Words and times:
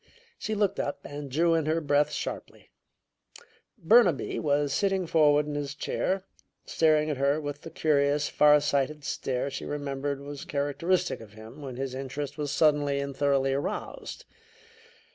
She 0.39 0.55
looked 0.55 0.79
up 0.79 0.97
and 1.03 1.29
drew 1.29 1.53
in 1.53 1.67
her 1.67 1.79
breath 1.79 2.11
sharply. 2.11 2.71
Burnaby 3.77 4.39
was 4.39 4.73
sitting 4.73 5.05
forward 5.05 5.45
in 5.45 5.53
his 5.53 5.75
chair, 5.75 6.23
staring 6.65 7.11
at 7.11 7.17
her 7.17 7.39
with 7.39 7.61
the 7.61 7.69
curious, 7.69 8.27
far 8.27 8.59
sighted 8.61 9.03
stare 9.03 9.51
she 9.51 9.63
remembered 9.63 10.19
was 10.19 10.43
characteristic 10.43 11.21
of 11.21 11.33
him 11.33 11.61
when 11.61 11.75
his 11.75 11.93
interest 11.93 12.35
was 12.35 12.51
suddenly 12.51 12.99
and 12.99 13.15
thoroughly 13.15 13.53
aroused. 13.53 14.25